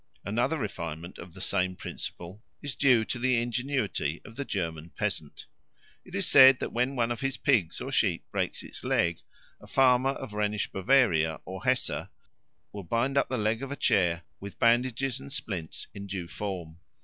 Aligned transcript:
Another 0.25 0.57
refinement 0.57 1.19
of 1.19 1.31
the 1.31 1.41
same 1.41 1.75
principle 1.75 2.41
is 2.63 2.73
due 2.73 3.05
to 3.05 3.19
the 3.19 3.39
ingenuity 3.39 4.19
of 4.25 4.35
the 4.35 4.43
German 4.43 4.89
peasant. 4.97 5.45
It 6.03 6.15
is 6.15 6.25
said 6.27 6.59
that 6.59 6.73
when 6.73 6.95
one 6.95 7.11
of 7.11 7.21
his 7.21 7.37
pigs 7.37 7.79
or 7.79 7.91
sheep 7.91 8.23
breaks 8.31 8.63
its 8.63 8.83
leg, 8.83 9.19
a 9.61 9.67
farmer 9.67 10.09
of 10.13 10.33
Rhenish 10.33 10.71
Bavaria 10.71 11.39
or 11.45 11.65
Hesse 11.65 12.07
will 12.71 12.83
bind 12.83 13.15
up 13.15 13.29
the 13.29 13.37
leg 13.37 13.61
of 13.61 13.71
a 13.71 13.75
chair 13.75 14.23
with 14.39 14.57
bandages 14.57 15.19
and 15.19 15.31
splints 15.31 15.85
in 15.93 16.07
due 16.07 16.27
form. 16.27 16.79